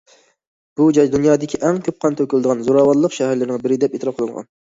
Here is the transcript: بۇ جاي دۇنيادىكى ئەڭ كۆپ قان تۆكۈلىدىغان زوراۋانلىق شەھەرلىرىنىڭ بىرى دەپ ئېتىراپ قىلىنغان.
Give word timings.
بۇ 0.79 0.87
جاي 0.97 1.09
دۇنيادىكى 1.15 1.59
ئەڭ 1.67 1.77
كۆپ 1.89 1.99
قان 2.05 2.17
تۆكۈلىدىغان 2.21 2.65
زوراۋانلىق 2.69 3.17
شەھەرلىرىنىڭ 3.19 3.61
بىرى 3.67 3.77
دەپ 3.87 3.99
ئېتىراپ 3.99 4.19
قىلىنغان. 4.23 4.49